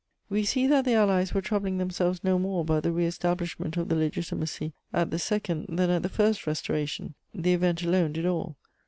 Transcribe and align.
We 0.29 0.45
see 0.45 0.65
that 0.65 0.85
the 0.85 0.95
Allies 0.95 1.31
were 1.35 1.43
troubling 1.43 1.77
themselves 1.77 2.23
no 2.23 2.39
more 2.39 2.61
about 2.61 2.81
the 2.81 2.91
re 2.91 3.05
establishment 3.05 3.77
of 3.77 3.87
the 3.87 3.95
Legitimacy 3.95 4.73
at 4.91 5.11
the 5.11 5.19
Second 5.19 5.67
than 5.77 5.91
at 5.91 6.01
the 6.01 6.09
First 6.09 6.47
Restoration: 6.47 7.13
the 7.35 7.53
event 7.53 7.83
alone 7.83 8.13
did 8.13 8.25
all. 8.25 8.57